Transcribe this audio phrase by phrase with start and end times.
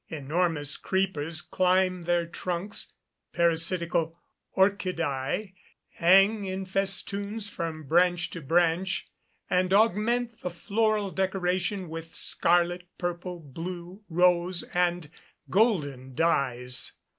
[0.09, 2.91] Enormous creepers climb their trunks;
[3.33, 4.17] parasitical
[4.57, 5.53] orchidæ
[5.91, 9.07] hang in festoons from branch to branch,
[9.47, 15.11] and augment the floral decoration with scarlet, purple, blue, rose, and
[15.51, 16.93] golden dyes.